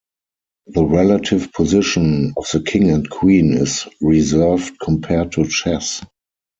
The 0.65 0.83
relative 0.83 1.53
position 1.53 2.33
of 2.35 2.47
the 2.51 2.61
king 2.63 2.89
and 2.89 3.07
queen 3.07 3.53
is 3.53 3.87
reversed 4.01 4.73
compared 4.81 5.33
to 5.33 5.45
chess. 5.45 6.01